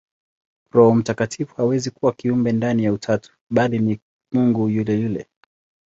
Roho 0.71 0.95
Mtakatifu 0.95 1.55
hawezi 1.55 1.91
kuwa 1.91 2.13
kiumbe 2.13 2.51
ndani 2.51 2.83
ya 2.83 2.93
Utatu, 2.93 3.31
bali 3.49 3.79
ni 3.79 3.99
Mungu 4.31 4.69
yule 4.69 5.01
yule. 5.01 5.25